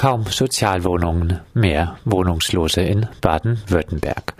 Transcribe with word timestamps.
Kaum 0.00 0.24
Sozialwohnungen, 0.24 1.40
mehr 1.52 1.98
Wohnungslose 2.06 2.80
in 2.80 3.06
Baden-Württemberg. 3.20 4.32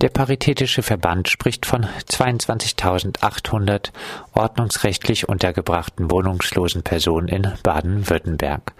Der 0.00 0.08
Paritätische 0.08 0.82
Verband 0.82 1.28
spricht 1.28 1.66
von 1.66 1.86
22.800 2.10 3.92
ordnungsrechtlich 4.32 5.28
untergebrachten 5.28 6.10
wohnungslosen 6.10 6.82
Personen 6.82 7.28
in 7.28 7.52
Baden-Württemberg. 7.62 8.72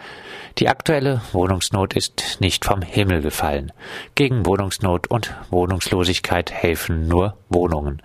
Die 0.59 0.69
aktuelle 0.69 1.21
Wohnungsnot 1.33 1.95
ist 1.95 2.37
nicht 2.39 2.65
vom 2.65 2.81
Himmel 2.81 3.23
gefallen. 3.23 3.73
Gegen 4.15 4.47
Wohnungsnot 4.47 5.09
und 5.09 5.35
Wohnungslosigkeit 5.51 6.53
helfen 6.53 7.09
nur 7.09 7.37
Wohnungen. 7.49 8.01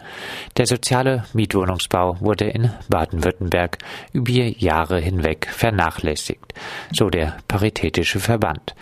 Der 0.58 0.66
soziale 0.66 1.26
Mietwohnungsbau 1.34 2.18
wurde 2.22 2.46
in 2.46 2.72
Baden-Württemberg 2.90 3.78
über 4.14 4.32
Jahre 4.32 5.00
hinweg 5.00 5.48
vernachlässigt, 5.52 6.56
so 6.92 7.12
der 7.12 7.38
Paritätische 7.48 8.20
Verband. 8.20 8.74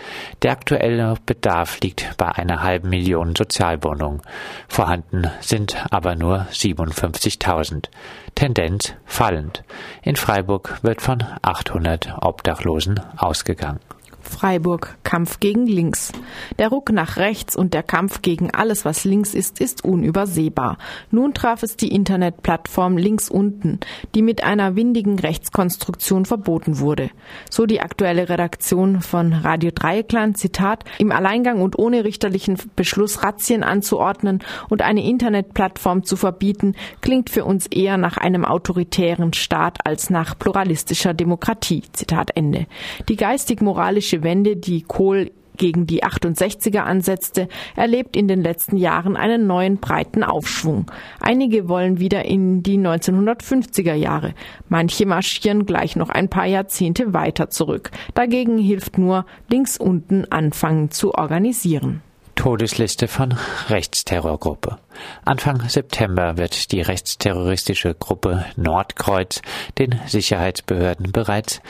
Der 0.44 0.54
aktuelle 0.54 1.16
Bedarf 1.26 1.82
liegt 1.82 2.16
bei 2.18 2.30
einer 2.30 2.64
halben 2.64 2.90
Million 2.90 3.36
Sozialwohnungen. 3.36 4.22
Vorhanden 4.70 5.30
sind 5.42 5.76
aber 5.92 6.16
nur 6.16 6.48
57.000. 6.54 7.90
Tendenz 8.38 8.94
fallend. 9.08 9.64
In 10.04 10.16
Freiburg 10.16 10.78
wird 10.84 11.02
von 11.02 11.24
800 11.42 12.20
Obdachlosen 12.22 13.00
ausgegangen. 13.18 13.80
Freiburg 14.28 14.98
Kampf 15.04 15.40
gegen 15.40 15.66
links. 15.66 16.12
Der 16.60 16.70
Ruck 16.70 16.92
nach 16.92 17.18
rechts 17.18 17.56
und 17.56 17.74
der 17.74 17.84
Kampf 17.84 18.22
gegen 18.22 18.52
alles, 18.52 18.86
was 18.86 19.06
links 19.06 19.34
ist, 19.34 19.60
ist 19.60 19.84
unübersehbar. 19.84 20.78
Nun 21.12 21.34
traf 21.34 21.64
es 21.64 21.78
die 21.78 21.94
Internetplattform 21.94 22.98
links 22.98 23.30
unten, 23.30 23.80
die 24.16 24.22
mit 24.22 24.44
einer 24.44 24.76
windigen 24.76 25.20
Rechtskonstruktion 25.20 26.26
verboten 26.26 26.80
wurde. 26.80 27.10
So 27.50 27.66
die 27.66 27.82
aktuelle 27.82 28.30
Redaktion 28.30 29.02
von 29.02 29.34
Radio 29.34 29.72
Dreieckland, 29.74 30.38
Zitat, 30.38 30.84
im 30.98 31.12
Alleingang 31.12 31.62
und 31.62 31.80
ohne 31.80 32.04
richterlichen 32.04 32.58
Beschluss 32.76 33.24
Razzien 33.24 33.64
anzuordnen 33.64 34.44
und 34.70 34.82
eine 34.82 35.04
Internetplattform 35.04 36.04
zu 36.04 36.16
verbieten, 36.16 36.76
klingt 37.02 37.30
für 37.30 37.46
uns 37.46 37.68
eher 37.68 37.98
nach 37.98 38.18
einem 38.18 38.46
autoritären 38.46 39.34
Staat 39.34 39.86
als 39.86 40.10
nach 40.10 40.38
pluralistischer 40.38 41.14
Demokratie. 41.14 41.84
Zitat 41.94 42.32
Ende. 42.36 42.68
Die 43.10 43.16
geistig-moralische 43.16 44.17
politische 44.18 44.24
Wende, 44.24 44.56
die 44.56 44.82
Kohl 44.82 45.32
gegen 45.58 45.88
die 45.88 46.04
68er 46.04 46.82
ansetzte, 46.82 47.48
erlebt 47.76 48.16
in 48.16 48.28
den 48.28 48.44
letzten 48.44 48.78
Jahren 48.78 49.18
einen 49.18 49.48
neuen 49.48 49.78
breiten 49.78 50.24
Aufschwung. 50.24 50.92
Einige 51.20 51.68
wollen 51.68 52.00
wieder 52.00 52.26
in 52.26 52.62
die 52.62 52.78
1950er 52.78 53.96
Jahre. 53.96 54.36
Manche 54.70 55.08
marschieren 55.08 55.66
gleich 55.66 55.96
noch 55.96 56.10
ein 56.10 56.30
paar 56.30 56.46
Jahrzehnte 56.46 57.14
weiter 57.14 57.50
zurück. 57.50 57.90
Dagegen 58.14 58.60
hilft 58.60 59.00
nur 59.00 59.26
links 59.50 59.78
unten 59.78 60.32
anfangen 60.32 60.92
zu 60.92 61.16
organisieren. 61.16 62.02
Todesliste 62.36 63.08
von 63.08 63.34
Rechtsterrorgruppe. 63.68 64.78
Anfang 65.26 65.68
September 65.70 66.38
wird 66.38 66.72
die 66.72 66.82
rechtsterroristische 66.82 67.96
Gruppe 67.96 68.46
Nordkreuz 68.58 69.42
den 69.80 70.00
Sicherheitsbehörden 70.06 71.12
bereits 71.12 71.62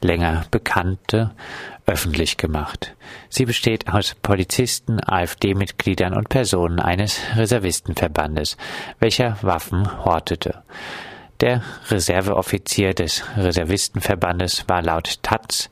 länger 0.00 0.44
bekannte 0.50 1.32
öffentlich 1.86 2.36
gemacht. 2.36 2.94
Sie 3.28 3.44
besteht 3.44 3.88
aus 3.88 4.14
Polizisten, 4.20 5.00
AfD-Mitgliedern 5.02 6.14
und 6.14 6.28
Personen 6.28 6.80
eines 6.80 7.20
Reservistenverbandes, 7.36 8.56
welcher 8.98 9.38
Waffen 9.42 10.04
hortete. 10.04 10.62
Der 11.40 11.62
Reserveoffizier 11.90 12.94
des 12.94 13.22
Reservistenverbandes 13.36 14.64
war 14.68 14.82
laut 14.82 15.22
Taz 15.22 15.68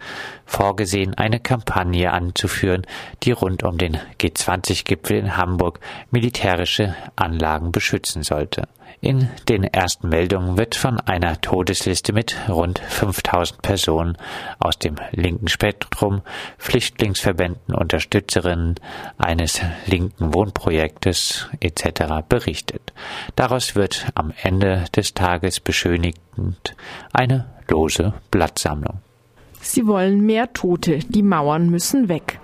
vorgesehen, 0.47 1.15
eine 1.15 1.41
Kampagne 1.41 2.13
anzuführen, 2.13 2.87
die 3.23 3.33
rund 3.33 3.63
um 3.63 3.79
den 3.79 3.99
G20-Gipfel 4.21 5.17
in 5.17 5.37
Hamburg 5.37 5.81
militärische 6.11 6.95
Anlagen 7.17 7.73
beschützen 7.73 8.23
sollte. 8.23 8.69
In 9.05 9.29
den 9.51 9.65
ersten 9.65 10.09
Meldungen 10.09 10.57
wird 10.57 10.75
von 10.75 10.99
einer 10.99 11.39
Todesliste 11.43 12.15
mit 12.15 12.37
rund 12.49 12.79
5000 12.79 13.61
Personen 13.61 14.17
aus 14.59 14.79
dem 14.79 14.97
linken 15.11 15.49
Spektrum, 15.49 16.23
Flüchtlingsverbänden, 16.57 17.75
Unterstützerinnen 17.75 18.77
eines 19.19 19.61
linken 19.85 20.33
Wohnprojektes 20.33 21.51
etc. 21.61 22.25
berichtet. 22.27 22.95
Daraus 23.37 23.75
wird 23.75 24.07
am 24.15 24.33
Ende 24.43 24.87
des 24.97 25.13
Tages 25.13 25.61
beschönigend 25.61 26.75
eine 27.13 27.47
lose 27.69 28.15
Blattsammlung. 28.31 29.04
Sie 29.65 29.87
wollen 29.87 30.25
mehr 30.25 30.53
Tote, 30.53 30.99
die 31.09 31.23
Mauern 31.23 31.71
müssen 31.71 32.09
weg. 32.09 32.39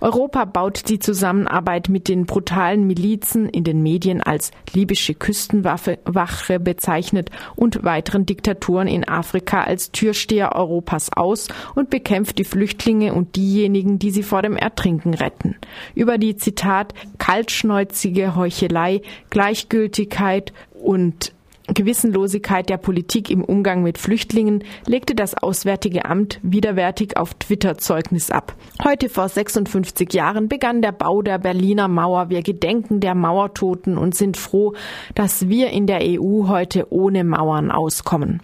Europa 0.00 0.44
baut 0.46 0.88
die 0.88 0.98
Zusammenarbeit 0.98 1.88
mit 1.88 2.08
den 2.08 2.26
brutalen 2.26 2.86
Milizen 2.86 3.48
in 3.48 3.64
den 3.64 3.82
Medien 3.82 4.22
als 4.22 4.50
libysche 4.72 5.14
Küstenwache 5.14 5.98
Wache 6.04 6.58
bezeichnet 6.58 7.30
und 7.56 7.84
weiteren 7.84 8.26
Diktaturen 8.26 8.88
in 8.88 9.06
Afrika 9.06 9.62
als 9.62 9.92
Türsteher 9.92 10.54
Europas 10.54 11.10
aus 11.14 11.48
und 11.74 11.90
bekämpft 11.90 12.38
die 12.38 12.44
Flüchtlinge 12.44 13.14
und 13.14 13.36
diejenigen, 13.36 13.98
die 13.98 14.10
sie 14.10 14.22
vor 14.22 14.42
dem 14.42 14.56
Ertrinken 14.56 15.14
retten. 15.14 15.56
Über 15.94 16.18
die 16.18 16.36
Zitat 16.36 16.94
kaltschnäuzige 17.18 18.34
Heuchelei, 18.34 19.02
Gleichgültigkeit 19.30 20.52
und 20.72 21.32
Gewissenlosigkeit 21.74 22.68
der 22.68 22.76
Politik 22.76 23.30
im 23.30 23.44
Umgang 23.44 23.82
mit 23.82 23.98
Flüchtlingen 23.98 24.64
legte 24.86 25.14
das 25.14 25.34
Auswärtige 25.34 26.04
Amt 26.04 26.40
widerwärtig 26.42 27.16
auf 27.16 27.34
Twitter 27.34 27.78
Zeugnis 27.78 28.30
ab. 28.30 28.54
Heute 28.82 29.08
vor 29.08 29.28
56 29.28 30.12
Jahren 30.12 30.48
begann 30.48 30.82
der 30.82 30.92
Bau 30.92 31.22
der 31.22 31.38
Berliner 31.38 31.88
Mauer. 31.88 32.30
Wir 32.30 32.42
gedenken 32.42 33.00
der 33.00 33.14
Mauertoten 33.14 33.96
und 33.96 34.14
sind 34.14 34.36
froh, 34.36 34.74
dass 35.14 35.48
wir 35.48 35.70
in 35.70 35.86
der 35.86 36.00
EU 36.02 36.48
heute 36.48 36.92
ohne 36.92 37.24
Mauern 37.24 37.70
auskommen. 37.70 38.42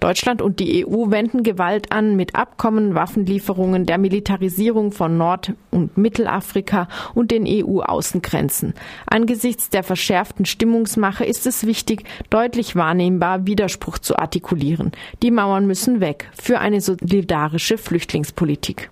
Deutschland 0.00 0.42
und 0.42 0.60
die 0.60 0.86
EU 0.86 1.10
wenden 1.10 1.42
Gewalt 1.42 1.92
an 1.92 2.16
mit 2.16 2.34
Abkommen, 2.34 2.94
Waffenlieferungen, 2.94 3.86
der 3.86 3.98
Militarisierung 3.98 4.92
von 4.92 5.16
Nord- 5.16 5.52
und 5.70 5.96
Mittelafrika 5.96 6.88
und 7.14 7.30
den 7.30 7.44
EU-Außengrenzen. 7.46 8.74
Angesichts 9.06 9.70
der 9.70 9.82
verschärften 9.82 10.44
Stimmungsmache 10.44 11.24
ist 11.24 11.46
es 11.46 11.66
wichtig, 11.66 12.04
deutlich 12.30 12.76
wahrnehmbar 12.76 13.46
Widerspruch 13.46 13.98
zu 13.98 14.18
artikulieren. 14.18 14.92
Die 15.22 15.30
Mauern 15.30 15.66
müssen 15.66 16.00
weg 16.00 16.30
für 16.40 16.58
eine 16.58 16.80
solidarische 16.80 17.78
Flüchtlingspolitik. 17.78 18.90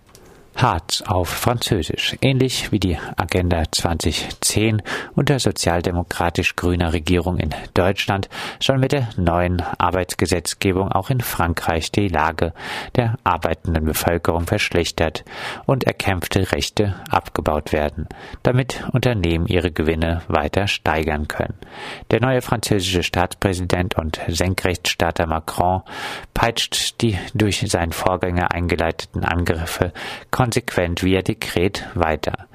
Hartz 0.57 1.03
auf 1.03 1.29
Französisch, 1.29 2.17
ähnlich 2.23 2.73
wie 2.73 2.81
die 2.81 2.97
Agenda 3.17 3.65
2010 3.71 4.81
unter 5.15 5.39
sozialdemokratisch-grüner 5.39 6.95
Regierung 6.95 7.37
in 7.37 7.51
Deutschland, 7.75 8.31
soll 8.59 8.79
mit 8.79 8.93
der 8.93 9.09
neuen 9.19 9.61
Arbeitsgesetzgebung 9.61 10.91
auch 10.91 11.11
in 11.11 11.21
Frankreich 11.21 11.93
die 11.93 12.09
Lage 12.09 12.55
der 12.95 13.19
arbeitenden 13.23 13.85
Bevölkerung 13.85 14.47
verschlechtert 14.47 15.27
und 15.67 15.85
erkämpfte 15.85 16.51
Rechte 16.53 16.95
abgebaut 17.11 17.73
werden, 17.73 18.09
damit 18.43 18.83
Unternehmen 18.93 19.47
ihre 19.47 19.71
Gewinne 19.71 20.23
weiter 20.27 20.69
steigern 20.69 21.29
können. 21.29 21.59
Der 22.11 22.23
neue 22.23 22.41
französische 22.41 23.03
Staatspräsident 23.03 23.99
und 23.99 24.21
Senkrechtstarter 24.27 25.27
Macron 25.27 25.83
peitscht 26.33 27.03
die 27.03 27.19
durch 27.35 27.61
seinen 27.71 27.93
Vorgänger 27.93 28.53
eingeleiteten 28.53 29.23
Angriffe 29.23 29.93
konsequent 30.47 31.03
via 31.03 31.23
Dekret 31.23 31.85
weiter. 31.95 32.47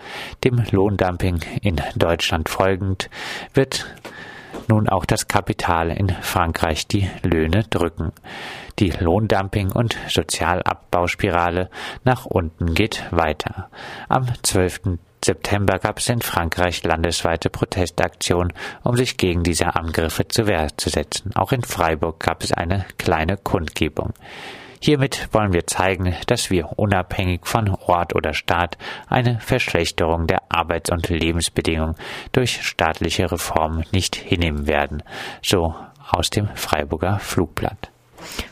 Dem 0.45 0.63
Lohndumping 0.71 1.41
in 1.61 1.75
Deutschland 1.97 2.47
folgend 2.47 3.09
wird 3.53 3.85
nun 4.69 4.87
auch 4.87 5.03
das 5.03 5.27
Kapital 5.27 5.91
in 5.91 6.07
Frankreich 6.21 6.87
die 6.87 7.09
Löhne 7.21 7.65
drücken. 7.69 8.13
Die 8.79 8.93
Lohndumping- 8.93 9.73
und 9.73 9.97
Sozialabbauspirale 10.07 11.69
nach 12.05 12.25
unten 12.25 12.75
geht 12.75 13.03
weiter. 13.11 13.69
Am 14.07 14.27
12. 14.41 14.97
September 15.23 15.77
gab 15.77 15.99
es 15.99 16.07
in 16.07 16.21
Frankreich 16.21 16.85
landesweite 16.85 17.49
Protestaktionen, 17.49 18.53
um 18.83 18.95
sich 18.95 19.17
gegen 19.17 19.43
diese 19.43 19.75
Angriffe 19.75 20.29
zur 20.29 20.47
Wehr 20.47 20.69
zu 20.77 20.89
setzen. 20.89 21.35
Auch 21.35 21.51
in 21.51 21.63
Freiburg 21.63 22.21
gab 22.21 22.41
es 22.41 22.53
eine 22.53 22.85
kleine 22.97 23.35
Kundgebung. 23.35 24.13
Hiermit 24.83 25.29
wollen 25.31 25.53
wir 25.53 25.67
zeigen, 25.67 26.15
dass 26.25 26.49
wir 26.49 26.79
unabhängig 26.79 27.45
von 27.45 27.69
Ort 27.69 28.15
oder 28.15 28.33
Staat 28.33 28.79
eine 29.07 29.39
Verschlechterung 29.39 30.25
der 30.25 30.41
Arbeits- 30.49 30.89
und 30.89 31.07
Lebensbedingungen 31.07 31.95
durch 32.31 32.63
staatliche 32.65 33.31
Reformen 33.31 33.85
nicht 33.91 34.15
hinnehmen 34.15 34.65
werden, 34.65 35.03
so 35.43 35.75
aus 36.09 36.31
dem 36.31 36.47
Freiburger 36.55 37.19
Flugblatt. 37.19 37.91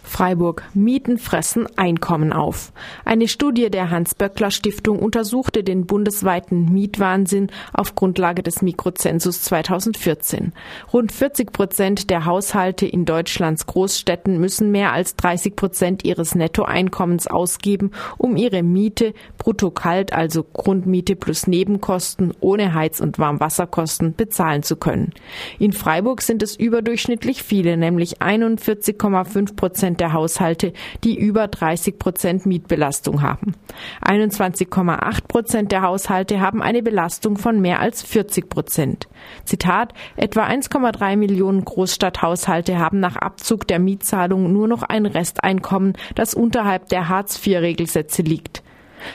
Freiburg. 0.10 0.64
Mieten 0.74 1.20
fressen 1.20 1.68
Einkommen 1.78 2.34
auf. 2.34 2.74
Eine 3.06 3.28
Studie 3.28 3.70
der 3.70 3.92
Hans-Böckler-Stiftung 3.92 5.00
untersuchte 5.00 5.64
den 5.64 5.86
bundesweiten 5.86 6.74
Mietwahnsinn 6.74 7.52
auf 7.74 7.94
Grundlage 7.94 8.42
des 8.42 8.62
Mikrozensus 8.62 9.44
2014. 9.44 10.52
Rund 10.92 11.12
40 11.12 11.54
Prozent 11.54 12.10
der 12.10 12.26
Haushalte 12.26 12.88
in 12.88 13.06
Deutschlands 13.06 13.68
Großstädten 13.68 14.40
müssen 14.40 14.72
mehr 14.72 14.94
als 14.94 15.16
30 15.16 15.56
Prozent 15.56 16.04
ihres 16.04 16.34
Nettoeinkommens 16.34 17.28
ausgeben, 17.28 17.92
um 18.18 18.36
ihre 18.36 18.64
Miete 18.64 19.14
brutto 19.38 19.70
kalt, 19.70 20.12
also 20.12 20.44
Grundmiete 20.44 21.16
plus 21.16 21.46
Nebenkosten 21.46 22.34
ohne 22.40 22.74
Heiz- 22.74 23.00
und 23.00 23.20
Warmwasserkosten 23.20 24.16
bezahlen 24.16 24.64
zu 24.64 24.76
können. 24.76 25.14
In 25.60 25.72
Freiburg 25.72 26.24
sind 26.24 26.42
es 26.42 26.56
überdurchschnittlich 26.56 27.44
viele, 27.44 27.78
nämlich 27.78 28.22
41,5 28.22 29.56
Prozent 29.56 29.99
der 30.00 30.14
Haushalte, 30.14 30.74
die 31.04 31.18
über 31.18 31.48
30 31.48 32.00
Prozent 32.00 32.46
Mietbelastung 32.46 33.22
haben. 33.22 33.54
21,8 34.02 35.28
Prozent 35.28 35.72
der 35.72 35.82
Haushalte 35.82 36.40
haben 36.40 36.62
eine 36.62 36.84
Belastung 36.84 37.38
von 37.38 37.60
mehr 37.60 37.80
als 37.80 38.02
40 38.04 38.50
Prozent. 38.50 39.08
Zitat, 39.46 39.94
etwa 40.16 40.46
1,3 40.46 41.18
Millionen 41.18 41.66
Großstadthaushalte 41.66 42.80
haben 42.80 43.00
nach 43.00 43.16
Abzug 43.16 43.68
der 43.68 43.80
Mietzahlung 43.80 44.52
nur 44.52 44.68
noch 44.68 44.84
ein 44.84 45.06
Resteinkommen, 45.06 45.94
das 46.16 46.34
unterhalb 46.34 46.90
der 46.90 47.10
Hartz-IV-Regelsätze 47.10 48.22
liegt. 48.22 48.64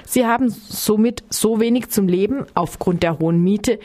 Sie 0.04 0.26
haben 0.26 0.48
somit 0.50 1.24
so 1.30 1.60
wenig 1.60 1.90
zum 1.90 2.08
Leben 2.08 2.46
aufgrund 2.54 3.02
der 3.02 3.18
hohen 3.18 3.42
Miete, 3.42 3.78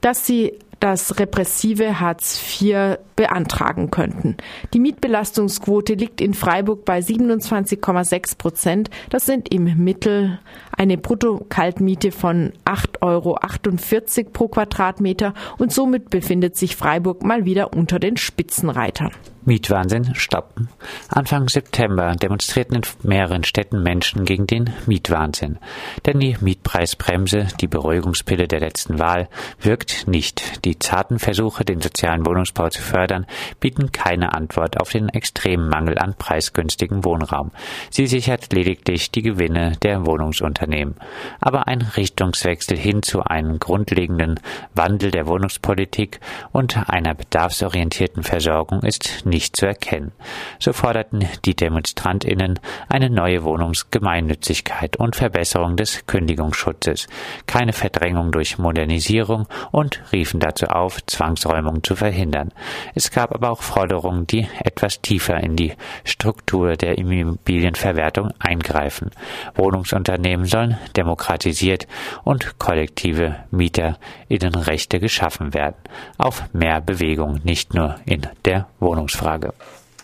dass 0.00 0.26
sie 0.26 0.58
das 0.84 1.18
repressive 1.18 1.98
Hartz 1.98 2.38
IV 2.60 2.98
beantragen 3.16 3.90
könnten. 3.90 4.36
Die 4.74 4.78
Mietbelastungsquote 4.78 5.94
liegt 5.94 6.20
in 6.20 6.34
Freiburg 6.34 6.84
bei 6.84 6.98
27,6 6.98 8.36
Prozent. 8.36 8.90
Das 9.08 9.24
sind 9.24 9.50
im 9.50 9.82
Mittel 9.82 10.40
eine 10.76 10.98
Brutto-Kaltmiete 10.98 12.12
von 12.12 12.52
8,48 12.66 13.00
Euro 13.00 14.30
pro 14.30 14.48
Quadratmeter 14.48 15.32
und 15.56 15.72
somit 15.72 16.10
befindet 16.10 16.54
sich 16.58 16.76
Freiburg 16.76 17.24
mal 17.24 17.46
wieder 17.46 17.72
unter 17.72 17.98
den 17.98 18.18
Spitzenreitern. 18.18 19.12
Mietwahnsinn 19.46 20.14
stoppen. 20.14 20.68
Anfang 21.08 21.48
September 21.48 22.14
demonstrierten 22.14 22.76
in 22.76 22.82
mehreren 23.02 23.44
Städten 23.44 23.82
Menschen 23.82 24.24
gegen 24.24 24.46
den 24.46 24.72
Mietwahnsinn. 24.86 25.58
Denn 26.06 26.18
die 26.18 26.36
Mietpreisbremse, 26.40 27.48
die 27.60 27.66
Beruhigungspille 27.66 28.48
der 28.48 28.60
letzten 28.60 28.98
Wahl, 28.98 29.28
wirkt 29.60 30.08
nicht. 30.08 30.64
Die 30.64 30.78
zarten 30.78 31.18
Versuche, 31.18 31.64
den 31.64 31.82
sozialen 31.82 32.24
Wohnungsbau 32.24 32.70
zu 32.70 32.80
fördern, 32.80 33.26
bieten 33.60 33.92
keine 33.92 34.32
Antwort 34.32 34.80
auf 34.80 34.90
den 34.90 35.10
extremen 35.10 35.68
Mangel 35.68 35.98
an 35.98 36.14
preisgünstigem 36.14 37.04
Wohnraum. 37.04 37.50
Sie 37.90 38.06
sichert 38.06 38.50
lediglich 38.52 39.10
die 39.10 39.22
Gewinne 39.22 39.72
der 39.82 40.06
Wohnungsunternehmen. 40.06 40.94
Aber 41.40 41.68
ein 41.68 41.82
Richtungswechsel 41.82 42.78
hin 42.78 43.02
zu 43.02 43.22
einem 43.22 43.58
grundlegenden 43.58 44.40
Wandel 44.74 45.10
der 45.10 45.26
Wohnungspolitik 45.26 46.20
und 46.52 46.88
einer 46.88 47.14
bedarfsorientierten 47.14 48.22
Versorgung 48.22 48.82
ist 48.82 49.26
nicht 49.26 49.33
zu 49.40 49.66
erkennen. 49.66 50.12
So 50.58 50.72
forderten 50.72 51.26
die 51.44 51.54
DemonstrantInnen 51.54 52.60
eine 52.88 53.10
neue 53.10 53.44
Wohnungsgemeinnützigkeit 53.44 54.96
und 54.96 55.16
Verbesserung 55.16 55.76
des 55.76 56.06
Kündigungsschutzes, 56.06 57.06
keine 57.46 57.72
Verdrängung 57.72 58.32
durch 58.32 58.58
Modernisierung 58.58 59.46
und 59.72 60.00
riefen 60.12 60.40
dazu 60.40 60.66
auf, 60.66 61.04
Zwangsräumung 61.06 61.82
zu 61.82 61.96
verhindern. 61.96 62.52
Es 62.94 63.10
gab 63.10 63.34
aber 63.34 63.50
auch 63.50 63.62
Forderungen, 63.62 64.26
die 64.26 64.46
etwas 64.60 65.00
tiefer 65.00 65.38
in 65.42 65.56
die 65.56 65.74
Struktur 66.04 66.76
der 66.76 66.98
Immobilienverwertung 66.98 68.32
eingreifen. 68.38 69.10
Wohnungsunternehmen 69.54 70.46
sollen 70.46 70.78
demokratisiert 70.96 71.86
und 72.24 72.58
kollektive 72.58 73.36
MieterInnenrechte 73.50 75.00
geschaffen 75.00 75.54
werden. 75.54 75.76
Auf 76.18 76.44
mehr 76.52 76.80
Bewegung, 76.80 77.40
nicht 77.44 77.74
nur 77.74 77.96
in 78.04 78.26
der 78.44 78.68
Wohnungsfrage. 78.80 79.23
Frage. 79.24 79.52